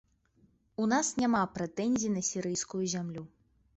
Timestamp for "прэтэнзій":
1.57-2.13